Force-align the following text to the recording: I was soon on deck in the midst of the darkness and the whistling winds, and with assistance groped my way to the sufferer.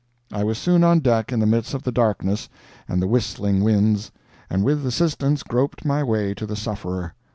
I 0.33 0.43
was 0.43 0.57
soon 0.57 0.83
on 0.83 1.01
deck 1.01 1.31
in 1.31 1.39
the 1.39 1.45
midst 1.45 1.75
of 1.75 1.83
the 1.83 1.91
darkness 1.91 2.49
and 2.87 2.99
the 3.03 3.07
whistling 3.07 3.63
winds, 3.63 4.11
and 4.49 4.63
with 4.63 4.83
assistance 4.83 5.43
groped 5.43 5.85
my 5.85 6.01
way 6.01 6.33
to 6.33 6.47
the 6.47 6.55
sufferer. 6.55 7.13